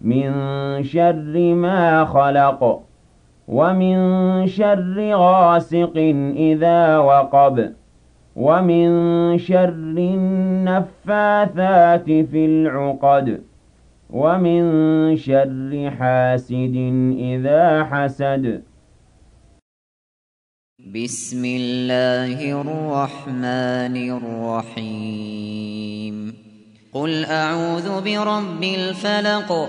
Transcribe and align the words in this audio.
من 0.00 0.32
شر 0.82 1.54
ما 1.54 2.04
خلق 2.04 2.82
ومن 3.48 3.96
شر 4.46 5.14
غاسق 5.14 5.96
إذا 6.36 6.98
وقب 6.98 7.72
ومن 8.36 8.88
شر 9.38 9.96
النفاثات 9.98 12.04
في 12.04 12.46
العقد 12.46 13.42
ومن 14.10 15.16
شر 15.16 15.90
حاسد 15.98 16.76
إذا 17.18 17.84
حسد. 17.84 18.62
بسم 20.94 21.44
الله 21.44 22.60
الرحمن 22.60 23.96
الرحيم. 24.16 26.34
قل 26.92 27.24
أعوذ 27.24 28.04
برب 28.04 28.62
الفلق 28.62 29.68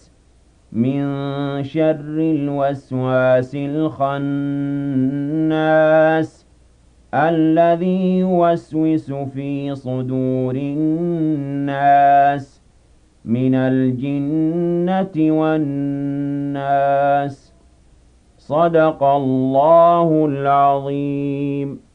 شر 1.61 2.19
الوسواس 2.19 3.55
الخناس 3.55 4.21
الذي 7.13 8.19
يوسوس 8.19 9.11
في 9.11 9.75
صدور 9.75 10.55
الناس 10.55 12.61
من 13.25 13.55
الجنة 13.55 15.39
والناس. 15.39 17.53
صدق 18.37 19.03
الله 19.03 20.25
العظيم. 20.25 21.90